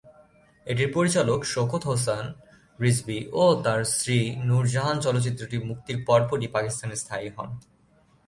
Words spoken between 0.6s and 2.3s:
এটির পরিচালক শওকত হোসেন